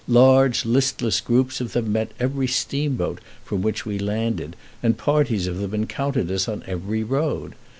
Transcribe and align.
Large 0.07 0.65
listless 0.65 1.21
groups 1.21 1.61
of 1.61 1.73
them 1.73 1.91
met 1.91 2.11
every 2.19 2.47
steamboat 2.47 3.19
from 3.45 3.61
which 3.61 3.85
we 3.85 3.99
landed, 3.99 4.55
and 4.81 4.97
parties 4.97 5.45
of 5.45 5.59
them 5.59 5.75
encountered 5.75 6.31
us 6.31 6.47
on 6.47 6.63
every 6.65 7.03
road. 7.03 7.53